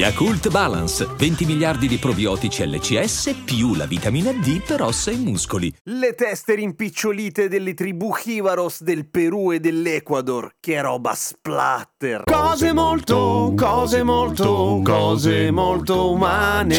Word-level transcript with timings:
Yakult 0.00 0.48
Balance, 0.48 1.06
20 1.14 1.44
miliardi 1.44 1.86
di 1.86 1.98
probiotici 1.98 2.66
LCS 2.66 3.42
più 3.44 3.74
la 3.74 3.84
vitamina 3.84 4.32
D 4.32 4.62
per 4.66 4.80
ossa 4.80 5.10
e 5.10 5.16
muscoli. 5.16 5.70
Le 5.82 6.14
teste 6.14 6.54
rimpicciolite 6.54 7.48
delle 7.48 7.74
tribù 7.74 8.10
Jivaros 8.14 8.82
del 8.82 9.06
Perù 9.06 9.52
e 9.52 9.60
dell'Ecuador. 9.60 10.54
Che 10.58 10.80
roba 10.80 11.12
splatter! 11.14 12.22
Cose 12.24 12.72
molto, 12.72 13.52
cose 13.54 14.02
molto, 14.02 14.80
cose 14.82 15.50
molto 15.50 16.12
umane. 16.12 16.78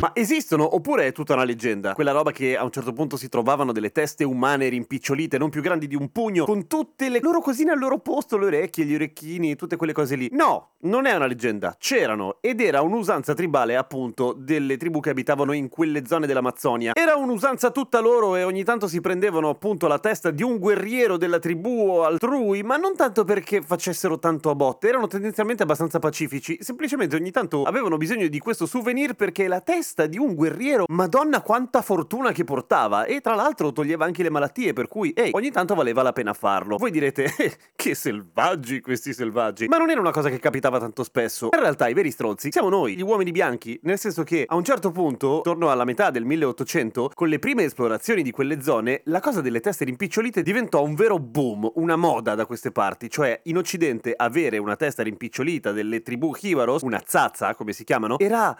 Ma 0.00 0.12
esistono 0.14 0.74
oppure 0.74 1.08
è 1.08 1.12
tutta 1.12 1.34
una 1.34 1.44
leggenda? 1.44 1.92
Quella 1.92 2.12
roba 2.12 2.30
che 2.30 2.56
a 2.56 2.64
un 2.64 2.70
certo 2.70 2.94
punto 2.94 3.18
si 3.18 3.28
trovavano 3.28 3.72
delle 3.72 3.92
teste 3.92 4.24
umane 4.24 4.70
rimpicciolite, 4.70 5.36
non 5.36 5.50
più 5.50 5.60
grandi 5.60 5.86
di 5.86 5.96
un 5.96 6.10
pugno, 6.10 6.46
con 6.46 6.66
tutte 6.66 7.10
le 7.10 7.20
loro 7.20 7.42
cosine 7.42 7.72
al 7.72 7.78
loro 7.78 7.98
posto, 7.98 8.38
le 8.38 8.46
orecchie, 8.46 8.86
gli 8.86 8.94
orecchini 8.94 9.50
e 9.50 9.56
tutte 9.56 9.76
quelle 9.76 9.92
cose 9.92 10.16
lì. 10.16 10.30
No, 10.32 10.70
non 10.84 11.04
è 11.04 11.14
una 11.14 11.26
leggenda, 11.26 11.76
c'erano 11.78 12.38
ed 12.54 12.60
era 12.60 12.82
un'usanza 12.82 13.34
tribale 13.34 13.74
appunto 13.74 14.32
delle 14.32 14.76
tribù 14.76 15.00
che 15.00 15.10
abitavano 15.10 15.52
in 15.52 15.68
quelle 15.68 16.06
zone 16.06 16.28
dell'Amazzonia. 16.28 16.92
Era 16.94 17.16
un'usanza 17.16 17.72
tutta 17.72 17.98
loro 17.98 18.36
e 18.36 18.44
ogni 18.44 18.62
tanto 18.62 18.86
si 18.86 19.00
prendevano 19.00 19.48
appunto 19.48 19.88
la 19.88 19.98
testa 19.98 20.30
di 20.30 20.44
un 20.44 20.58
guerriero 20.58 21.16
della 21.16 21.40
tribù 21.40 21.88
o 21.90 22.04
altrui, 22.04 22.62
ma 22.62 22.76
non 22.76 22.94
tanto 22.94 23.24
perché 23.24 23.60
facessero 23.60 24.20
tanto 24.20 24.50
a 24.50 24.54
botte, 24.54 24.86
erano 24.86 25.08
tendenzialmente 25.08 25.64
abbastanza 25.64 25.98
pacifici, 25.98 26.56
semplicemente 26.60 27.16
ogni 27.16 27.32
tanto 27.32 27.64
avevano 27.64 27.96
bisogno 27.96 28.28
di 28.28 28.38
questo 28.38 28.66
souvenir 28.66 29.14
perché 29.14 29.48
la 29.48 29.60
testa 29.60 30.06
di 30.06 30.18
un 30.18 30.34
guerriero, 30.36 30.84
madonna 30.86 31.42
quanta 31.42 31.82
fortuna 31.82 32.30
che 32.30 32.44
portava 32.44 33.04
e 33.04 33.20
tra 33.20 33.34
l'altro 33.34 33.72
toglieva 33.72 34.04
anche 34.04 34.22
le 34.22 34.30
malattie, 34.30 34.72
per 34.74 34.86
cui 34.86 35.10
ehi, 35.10 35.30
ogni 35.32 35.50
tanto 35.50 35.74
valeva 35.74 36.02
la 36.02 36.12
pena 36.12 36.32
farlo. 36.32 36.76
Voi 36.76 36.92
direte, 36.92 37.34
eh, 37.36 37.56
che 37.74 37.96
selvaggi 37.96 38.80
questi 38.80 39.12
selvaggi, 39.12 39.66
ma 39.66 39.78
non 39.78 39.90
era 39.90 39.98
una 39.98 40.12
cosa 40.12 40.28
che 40.28 40.38
capitava 40.38 40.78
tanto 40.78 41.02
spesso. 41.02 41.48
In 41.52 41.58
realtà 41.58 41.88
i 41.88 41.94
veri 41.94 42.12
stronzi 42.12 42.33
siamo 42.36 42.68
noi, 42.68 42.96
gli 42.96 43.02
uomini 43.02 43.30
bianchi, 43.30 43.78
nel 43.82 43.98
senso 43.98 44.22
che 44.22 44.44
a 44.46 44.54
un 44.54 44.64
certo 44.64 44.90
punto, 44.90 45.40
torno 45.42 45.70
alla 45.70 45.84
metà 45.84 46.10
del 46.10 46.24
1800, 46.24 47.10
con 47.14 47.28
le 47.28 47.38
prime 47.38 47.64
esplorazioni 47.64 48.22
di 48.22 48.30
quelle 48.30 48.62
zone, 48.62 49.02
la 49.04 49.20
cosa 49.20 49.40
delle 49.40 49.60
teste 49.60 49.84
rimpicciolite 49.84 50.42
diventò 50.42 50.82
un 50.82 50.94
vero 50.94 51.18
boom, 51.18 51.70
una 51.76 51.96
moda 51.96 52.34
da 52.34 52.46
queste 52.46 52.70
parti, 52.70 53.10
cioè 53.10 53.40
in 53.44 53.56
occidente 53.56 54.14
avere 54.16 54.58
una 54.58 54.76
testa 54.76 55.02
rimpicciolita 55.02 55.72
delle 55.72 56.02
tribù 56.02 56.34
Jivaros, 56.34 56.82
una 56.82 57.02
zazza 57.04 57.54
come 57.54 57.72
si 57.72 57.84
chiamano, 57.84 58.18
era 58.18 58.56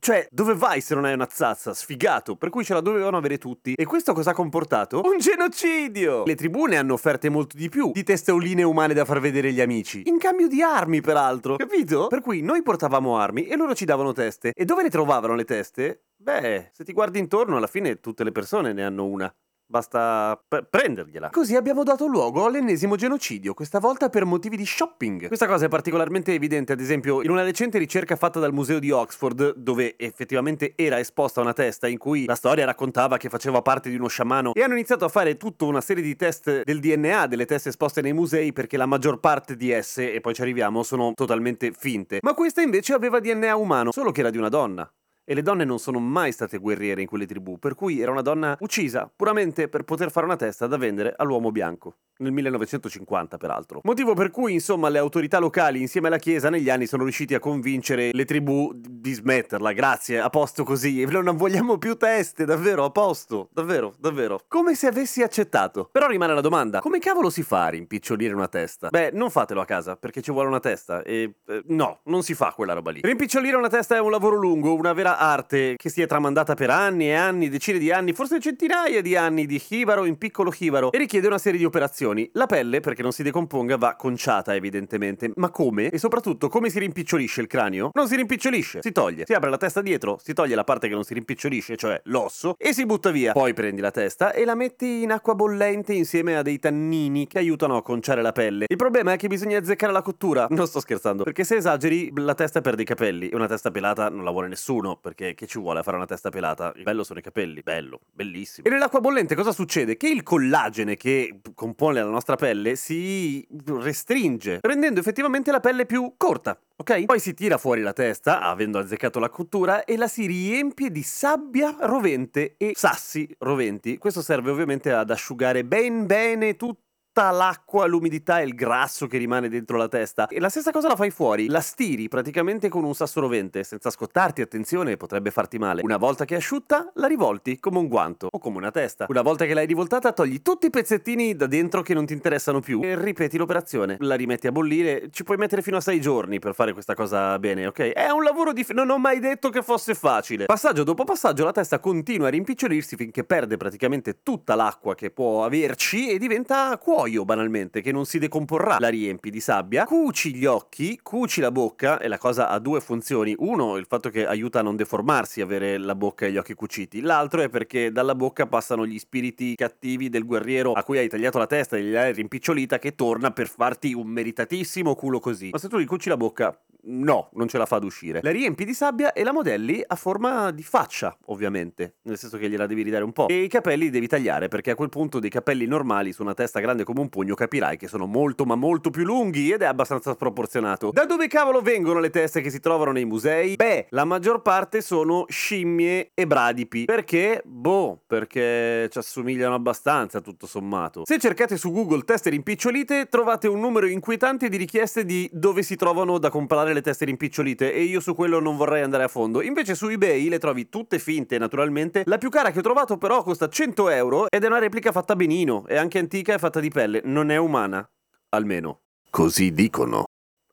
cioè, 0.00 0.26
dove 0.30 0.54
vai 0.54 0.80
se 0.80 0.94
non 0.94 1.04
hai 1.04 1.12
una 1.12 1.28
zazza? 1.30 1.72
Sfigato, 1.72 2.36
per 2.36 2.50
cui 2.50 2.64
ce 2.64 2.74
la 2.74 2.80
dovevano 2.80 3.16
avere 3.16 3.38
tutti. 3.38 3.74
E 3.74 3.84
questo 3.84 4.12
cosa 4.12 4.30
ha 4.30 4.34
comportato? 4.34 5.00
Un 5.04 5.18
genocidio! 5.18 6.24
Le 6.24 6.34
tribù 6.34 6.66
ne 6.66 6.76
hanno 6.76 6.94
offerte 6.94 7.28
molto 7.28 7.56
di 7.56 7.68
più 7.68 7.92
di 7.92 8.02
testauline 8.02 8.64
umane 8.64 8.94
da 8.94 9.04
far 9.04 9.20
vedere 9.20 9.48
agli 9.48 9.60
amici. 9.60 10.02
In 10.06 10.18
cambio 10.18 10.48
di 10.48 10.62
armi, 10.62 11.00
peraltro. 11.00 11.56
Capito? 11.56 12.08
Per 12.08 12.20
cui 12.20 12.42
noi 12.42 12.62
portavamo 12.62 13.16
armi 13.16 13.46
e 13.46 13.56
loro 13.56 13.74
ci 13.74 13.84
davano 13.84 14.12
teste. 14.12 14.52
E 14.52 14.64
dove 14.64 14.82
le 14.82 14.90
trovavano 14.90 15.34
le 15.34 15.44
teste? 15.44 16.06
Beh, 16.16 16.70
se 16.72 16.84
ti 16.84 16.92
guardi 16.92 17.18
intorno, 17.18 17.56
alla 17.56 17.66
fine 17.66 18.00
tutte 18.00 18.24
le 18.24 18.32
persone 18.32 18.72
ne 18.72 18.84
hanno 18.84 19.06
una. 19.06 19.32
Basta 19.72 20.38
p- 20.46 20.66
prendergliela. 20.68 21.30
Così 21.30 21.56
abbiamo 21.56 21.82
dato 21.82 22.04
luogo 22.04 22.44
all'ennesimo 22.44 22.94
genocidio, 22.94 23.54
questa 23.54 23.78
volta 23.78 24.10
per 24.10 24.26
motivi 24.26 24.58
di 24.58 24.66
shopping. 24.66 25.28
Questa 25.28 25.46
cosa 25.46 25.64
è 25.64 25.68
particolarmente 25.68 26.34
evidente, 26.34 26.74
ad 26.74 26.80
esempio, 26.80 27.22
in 27.22 27.30
una 27.30 27.42
recente 27.42 27.78
ricerca 27.78 28.14
fatta 28.16 28.38
dal 28.38 28.52
museo 28.52 28.78
di 28.78 28.90
Oxford, 28.90 29.54
dove 29.54 29.94
effettivamente 29.96 30.74
era 30.76 30.98
esposta 30.98 31.40
una 31.40 31.54
testa 31.54 31.88
in 31.88 31.96
cui 31.96 32.26
la 32.26 32.34
storia 32.34 32.66
raccontava 32.66 33.16
che 33.16 33.30
faceva 33.30 33.62
parte 33.62 33.88
di 33.88 33.96
uno 33.96 34.08
sciamano, 34.08 34.52
e 34.52 34.62
hanno 34.62 34.74
iniziato 34.74 35.06
a 35.06 35.08
fare 35.08 35.38
tutta 35.38 35.64
una 35.64 35.80
serie 35.80 36.02
di 36.02 36.16
test 36.16 36.64
del 36.64 36.78
DNA 36.78 37.26
delle 37.26 37.46
teste 37.46 37.70
esposte 37.70 38.02
nei 38.02 38.12
musei 38.12 38.52
perché 38.52 38.76
la 38.76 38.84
maggior 38.84 39.20
parte 39.20 39.56
di 39.56 39.70
esse, 39.70 40.12
e 40.12 40.20
poi 40.20 40.34
ci 40.34 40.42
arriviamo, 40.42 40.82
sono 40.82 41.12
totalmente 41.14 41.72
finte. 41.72 42.18
Ma 42.20 42.34
questa 42.34 42.60
invece 42.60 42.92
aveva 42.92 43.20
DNA 43.20 43.56
umano, 43.56 43.90
solo 43.90 44.12
che 44.12 44.20
era 44.20 44.28
di 44.28 44.36
una 44.36 44.50
donna. 44.50 44.86
E 45.24 45.34
le 45.34 45.42
donne 45.42 45.64
non 45.64 45.78
sono 45.78 46.00
mai 46.00 46.32
state 46.32 46.58
guerriere 46.58 47.00
in 47.00 47.06
quelle 47.06 47.26
tribù, 47.26 47.56
per 47.58 47.76
cui 47.76 48.00
era 48.00 48.10
una 48.10 48.22
donna 48.22 48.56
uccisa 48.58 49.10
puramente 49.14 49.68
per 49.68 49.84
poter 49.84 50.10
fare 50.10 50.26
una 50.26 50.34
testa 50.34 50.66
da 50.66 50.76
vendere 50.76 51.14
all'uomo 51.16 51.52
bianco. 51.52 51.96
Nel 52.18 52.32
1950, 52.32 53.36
peraltro. 53.36 53.80
Motivo 53.84 54.14
per 54.14 54.30
cui, 54.30 54.52
insomma, 54.52 54.88
le 54.88 54.98
autorità 54.98 55.38
locali 55.38 55.80
insieme 55.80 56.08
alla 56.08 56.18
Chiesa 56.18 56.50
negli 56.50 56.70
anni 56.70 56.86
sono 56.86 57.04
riusciti 57.04 57.34
a 57.34 57.38
convincere 57.38 58.10
le 58.12 58.24
tribù 58.24 58.72
di 58.74 59.12
smetterla. 59.12 59.72
Grazie, 59.72 60.20
a 60.20 60.28
posto 60.28 60.64
così. 60.64 61.04
Non 61.04 61.36
vogliamo 61.36 61.78
più 61.78 61.96
teste, 61.96 62.44
davvero, 62.44 62.84
a 62.84 62.90
posto. 62.90 63.48
Davvero, 63.52 63.94
davvero. 63.98 64.40
Come 64.48 64.74
se 64.74 64.86
avessi 64.88 65.22
accettato. 65.22 65.88
Però 65.90 66.06
rimane 66.06 66.34
la 66.34 66.40
domanda: 66.40 66.80
come 66.80 66.98
cavolo 66.98 67.30
si 67.30 67.42
fa 67.42 67.64
a 67.64 67.68
rimpicciolire 67.68 68.34
una 68.34 68.48
testa? 68.48 68.88
Beh, 68.88 69.10
non 69.12 69.30
fatelo 69.30 69.60
a 69.60 69.64
casa, 69.64 69.96
perché 69.96 70.20
ci 70.20 70.30
vuole 70.30 70.48
una 70.48 70.60
testa. 70.60 71.02
E 71.02 71.36
eh, 71.46 71.62
no, 71.68 72.00
non 72.04 72.22
si 72.22 72.34
fa 72.34 72.52
quella 72.54 72.72
roba 72.72 72.90
lì. 72.90 73.00
Rimpicciolire 73.02 73.56
una 73.56 73.68
testa 73.68 73.96
è 73.96 74.00
un 74.00 74.10
lavoro 74.10 74.36
lungo, 74.36 74.74
una 74.74 74.92
vera 74.92 75.11
arte 75.18 75.76
che 75.76 75.88
si 75.88 76.02
è 76.02 76.06
tramandata 76.06 76.54
per 76.54 76.70
anni 76.70 77.06
e 77.06 77.14
anni, 77.14 77.48
decine 77.48 77.78
di 77.78 77.90
anni, 77.90 78.12
forse 78.12 78.40
centinaia 78.40 79.00
di 79.00 79.16
anni 79.16 79.46
di 79.46 79.62
Hibaro 79.68 80.04
in 80.04 80.18
piccolo 80.18 80.52
Hibaro 80.56 80.92
e 80.92 80.98
richiede 80.98 81.26
una 81.26 81.38
serie 81.38 81.58
di 81.58 81.64
operazioni. 81.64 82.28
La 82.34 82.46
pelle, 82.46 82.80
perché 82.80 83.02
non 83.02 83.12
si 83.12 83.22
decomponga, 83.22 83.76
va 83.76 83.96
conciata 83.96 84.54
evidentemente. 84.54 85.32
Ma 85.36 85.50
come? 85.50 85.88
E 85.88 85.98
soprattutto 85.98 86.48
come 86.48 86.70
si 86.70 86.78
rimpicciolisce 86.78 87.40
il 87.40 87.46
cranio? 87.46 87.90
Non 87.94 88.08
si 88.08 88.16
rimpicciolisce, 88.16 88.80
si 88.82 88.92
toglie. 88.92 89.24
Si 89.26 89.34
apre 89.34 89.50
la 89.50 89.56
testa 89.56 89.82
dietro, 89.82 90.18
si 90.22 90.32
toglie 90.32 90.54
la 90.54 90.64
parte 90.64 90.88
che 90.88 90.94
non 90.94 91.04
si 91.04 91.14
rimpicciolisce, 91.14 91.76
cioè 91.76 92.00
l'osso, 92.04 92.54
e 92.58 92.72
si 92.72 92.86
butta 92.86 93.10
via. 93.10 93.32
Poi 93.32 93.54
prendi 93.54 93.80
la 93.80 93.90
testa 93.90 94.32
e 94.32 94.44
la 94.44 94.54
metti 94.54 95.02
in 95.02 95.12
acqua 95.12 95.34
bollente 95.34 95.92
insieme 95.92 96.36
a 96.36 96.42
dei 96.42 96.58
tannini 96.58 97.26
che 97.26 97.38
aiutano 97.38 97.76
a 97.76 97.82
conciare 97.82 98.22
la 98.22 98.32
pelle. 98.32 98.66
Il 98.68 98.76
problema 98.76 99.12
è 99.12 99.16
che 99.16 99.28
bisogna 99.28 99.58
azzeccare 99.58 99.92
la 99.92 100.02
cottura. 100.02 100.46
Non 100.50 100.66
sto 100.66 100.80
scherzando, 100.80 101.24
perché 101.24 101.44
se 101.44 101.56
esageri 101.56 102.12
la 102.16 102.34
testa 102.34 102.60
perde 102.60 102.82
i 102.82 102.84
capelli 102.84 103.28
e 103.28 103.36
una 103.36 103.48
testa 103.48 103.70
pelata 103.70 104.08
non 104.08 104.24
la 104.24 104.30
vuole 104.30 104.48
nessuno, 104.48 104.98
perché 105.02 105.34
che 105.34 105.46
ci 105.46 105.58
vuole 105.58 105.80
a 105.80 105.82
fare 105.82 105.96
una 105.96 106.06
testa 106.06 106.30
pelata? 106.30 106.72
Il 106.76 106.84
bello 106.84 107.02
sono 107.04 107.18
i 107.18 107.22
capelli, 107.22 107.60
bello, 107.60 108.00
bellissimo. 108.12 108.66
E 108.66 108.70
nell'acqua 108.70 109.00
bollente 109.00 109.34
cosa 109.34 109.52
succede? 109.52 109.96
Che 109.96 110.08
il 110.08 110.22
collagene 110.22 110.96
che 110.96 111.40
compone 111.54 112.02
la 112.02 112.08
nostra 112.08 112.36
pelle 112.36 112.76
si 112.76 113.46
restringe, 113.66 114.60
rendendo 114.62 115.00
effettivamente 115.00 115.50
la 115.50 115.60
pelle 115.60 115.84
più 115.84 116.14
corta. 116.16 116.58
Ok? 116.76 117.04
Poi 117.04 117.18
si 117.18 117.34
tira 117.34 117.58
fuori 117.58 117.82
la 117.82 117.92
testa, 117.92 118.40
avendo 118.40 118.78
azzeccato 118.78 119.18
la 119.18 119.28
cottura, 119.28 119.84
e 119.84 119.96
la 119.96 120.08
si 120.08 120.26
riempie 120.26 120.90
di 120.90 121.02
sabbia 121.02 121.76
rovente 121.80 122.54
e 122.56 122.72
sassi 122.74 123.28
roventi. 123.40 123.98
Questo 123.98 124.22
serve 124.22 124.50
ovviamente 124.50 124.92
ad 124.92 125.10
asciugare 125.10 125.64
ben 125.64 126.06
bene 126.06 126.56
tutto 126.56 126.90
tutta 127.12 127.30
l'acqua, 127.30 127.84
l'umidità 127.84 128.40
e 128.40 128.44
il 128.44 128.54
grasso 128.54 129.06
che 129.06 129.18
rimane 129.18 129.50
dentro 129.50 129.76
la 129.76 129.86
testa. 129.86 130.28
E 130.28 130.40
la 130.40 130.48
stessa 130.48 130.70
cosa 130.70 130.88
la 130.88 130.96
fai 130.96 131.10
fuori, 131.10 131.46
la 131.48 131.60
stiri 131.60 132.08
praticamente 132.08 132.70
con 132.70 132.84
un 132.84 132.94
sasso 132.94 133.20
rovente, 133.20 133.64
senza 133.64 133.90
scottarti, 133.90 134.40
attenzione, 134.40 134.96
potrebbe 134.96 135.30
farti 135.30 135.58
male. 135.58 135.82
Una 135.82 135.98
volta 135.98 136.24
che 136.24 136.36
è 136.36 136.38
asciutta, 136.38 136.90
la 136.94 137.06
rivolti 137.06 137.60
come 137.60 137.76
un 137.76 137.88
guanto 137.88 138.28
o 138.30 138.38
come 138.38 138.56
una 138.56 138.70
testa. 138.70 139.04
Una 139.10 139.20
volta 139.20 139.44
che 139.44 139.52
l'hai 139.52 139.66
rivoltata, 139.66 140.12
togli 140.12 140.40
tutti 140.40 140.68
i 140.68 140.70
pezzettini 140.70 141.36
da 141.36 141.46
dentro 141.46 141.82
che 141.82 141.92
non 141.92 142.06
ti 142.06 142.14
interessano 142.14 142.60
più 142.60 142.80
e 142.82 142.98
ripeti 142.98 143.36
l'operazione. 143.36 143.98
La 144.00 144.14
rimetti 144.14 144.46
a 144.46 144.52
bollire, 144.52 145.10
ci 145.10 145.22
puoi 145.22 145.36
mettere 145.36 145.60
fino 145.60 145.76
a 145.76 145.82
6 145.82 146.00
giorni 146.00 146.38
per 146.38 146.54
fare 146.54 146.72
questa 146.72 146.94
cosa 146.94 147.38
bene, 147.38 147.66
ok? 147.66 147.90
È 147.92 148.08
un 148.08 148.22
lavoro 148.22 148.54
di... 148.54 148.64
non 148.70 148.88
ho 148.88 148.96
mai 148.96 149.20
detto 149.20 149.50
che 149.50 149.60
fosse 149.60 149.94
facile. 149.94 150.46
Passaggio 150.46 150.82
dopo 150.82 151.04
passaggio 151.04 151.44
la 151.44 151.52
testa 151.52 151.78
continua 151.78 152.28
a 152.28 152.30
rimpicciolirsi 152.30 152.96
finché 152.96 153.22
perde 153.22 153.58
praticamente 153.58 154.22
tutta 154.22 154.54
l'acqua 154.54 154.94
che 154.94 155.10
può 155.10 155.44
averci 155.44 156.08
e 156.08 156.16
diventa 156.16 156.74
cuoio 156.78 157.01
cuoio 157.02 157.24
banalmente 157.24 157.80
che 157.80 157.90
non 157.90 158.06
si 158.06 158.20
decomporrà, 158.20 158.76
la 158.78 158.88
riempi 158.88 159.30
di 159.30 159.40
sabbia, 159.40 159.84
cuci 159.84 160.34
gli 160.34 160.44
occhi, 160.44 161.00
cuci 161.02 161.40
la 161.40 161.50
bocca 161.50 161.98
e 161.98 162.06
la 162.06 162.18
cosa 162.18 162.48
ha 162.48 162.60
due 162.60 162.80
funzioni. 162.80 163.34
Uno, 163.38 163.76
il 163.76 163.86
fatto 163.86 164.08
che 164.08 164.24
aiuta 164.24 164.60
a 164.60 164.62
non 164.62 164.76
deformarsi 164.76 165.40
avere 165.40 165.78
la 165.78 165.96
bocca 165.96 166.26
e 166.26 166.30
gli 166.30 166.36
occhi 166.36 166.54
cuciti. 166.54 167.00
L'altro 167.00 167.40
è 167.40 167.48
perché 167.48 167.90
dalla 167.90 168.14
bocca 168.14 168.46
passano 168.46 168.86
gli 168.86 168.98
spiriti 168.98 169.56
cattivi 169.56 170.08
del 170.10 170.24
guerriero 170.24 170.72
a 170.72 170.84
cui 170.84 170.98
hai 170.98 171.08
tagliato 171.08 171.38
la 171.38 171.46
testa 171.46 171.76
e 171.76 171.82
gli 171.82 171.96
hai 171.96 172.12
rimpicciolita 172.12 172.78
che 172.78 172.94
torna 172.94 173.32
per 173.32 173.48
farti 173.48 173.92
un 173.92 174.06
meritatissimo 174.06 174.94
culo 174.94 175.18
così. 175.18 175.48
Ma 175.50 175.58
se 175.58 175.68
tu 175.68 175.78
gli 175.78 175.86
cuci 175.86 176.08
la 176.08 176.16
bocca 176.16 176.56
no, 176.84 177.30
non 177.34 177.48
ce 177.48 177.58
la 177.58 177.66
fa 177.66 177.76
ad 177.76 177.84
uscire. 177.84 178.20
La 178.22 178.30
riempi 178.30 178.64
di 178.64 178.74
sabbia 178.74 179.12
e 179.12 179.24
la 179.24 179.32
modelli 179.32 179.82
a 179.86 179.96
forma 179.96 180.50
di 180.50 180.62
faccia, 180.62 181.16
ovviamente, 181.26 181.96
nel 182.02 182.18
senso 182.18 182.38
che 182.38 182.48
gliela 182.48 182.66
devi 182.66 182.82
ridare 182.82 183.04
un 183.04 183.12
po'. 183.12 183.28
E 183.28 183.42
i 183.42 183.48
capelli 183.48 183.84
li 183.84 183.90
devi 183.90 184.06
tagliare, 184.06 184.48
perché 184.48 184.70
a 184.70 184.74
quel 184.74 184.88
punto 184.88 185.18
dei 185.18 185.30
capelli 185.30 185.66
normali 185.66 186.12
su 186.12 186.22
una 186.22 186.34
testa 186.34 186.60
grande 186.60 186.84
come 186.84 187.00
un 187.00 187.08
pugno 187.08 187.34
capirai 187.34 187.76
che 187.76 187.88
sono 187.88 188.06
molto 188.06 188.44
ma 188.44 188.54
molto 188.54 188.90
più 188.90 189.04
lunghi 189.04 189.50
ed 189.50 189.62
è 189.62 189.66
abbastanza 189.66 190.12
sproporzionato. 190.12 190.90
Da 190.92 191.04
dove 191.04 191.28
cavolo 191.28 191.60
vengono 191.60 192.00
le 192.00 192.10
teste 192.10 192.40
che 192.40 192.50
si 192.50 192.60
trovano 192.60 192.92
nei 192.92 193.04
musei? 193.04 193.54
Beh, 193.56 193.86
la 193.90 194.04
maggior 194.04 194.42
parte 194.42 194.80
sono 194.80 195.24
scimmie 195.28 196.10
e 196.14 196.26
bradipi. 196.26 196.84
Perché? 196.84 197.42
Boh, 197.44 198.00
perché 198.06 198.88
ci 198.90 198.98
assomigliano 198.98 199.54
abbastanza 199.54 200.20
tutto 200.20 200.46
sommato. 200.46 201.02
Se 201.04 201.18
cercate 201.18 201.56
su 201.56 201.70
Google 201.70 202.02
teste 202.02 202.30
rimpicciolite, 202.30 203.06
trovate 203.08 203.48
un 203.48 203.60
numero 203.60 203.86
inquietante 203.86 204.48
di 204.48 204.56
richieste 204.56 205.04
di 205.04 205.28
dove 205.32 205.62
si 205.62 205.76
trovano 205.76 206.18
da 206.18 206.30
comprare 206.72 206.74
le 206.74 206.80
teste 206.80 207.04
rimpicciolite 207.04 207.72
e 207.72 207.82
io 207.82 208.00
su 208.00 208.14
quello 208.14 208.40
non 208.40 208.56
vorrei 208.56 208.82
andare 208.82 209.04
a 209.04 209.08
fondo. 209.08 209.42
Invece 209.42 209.74
su 209.74 209.88
eBay 209.88 210.28
le 210.28 210.38
trovi 210.38 210.68
tutte 210.68 210.98
finte, 210.98 211.38
naturalmente. 211.38 212.02
La 212.06 212.18
più 212.18 212.30
cara 212.30 212.50
che 212.50 212.58
ho 212.58 212.62
trovato 212.62 212.96
però 212.96 213.22
costa 213.22 213.48
100 213.48 213.88
euro 213.90 214.26
ed 214.28 214.42
è 214.42 214.46
una 214.46 214.58
replica 214.58 214.92
fatta 214.92 215.14
benino, 215.14 215.66
è 215.66 215.76
anche 215.76 215.98
antica 215.98 216.34
e 216.34 216.38
fatta 216.38 216.60
di 216.60 216.70
pelle, 216.70 217.02
non 217.04 217.30
è 217.30 217.36
umana. 217.36 217.88
Almeno. 218.30 218.80
Così 219.10 219.52
dicono. 219.52 220.04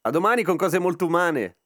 A 0.02 0.10
domani 0.10 0.44
con 0.44 0.58
cose 0.58 0.80
molto 0.80 1.06
umane. 1.06 1.59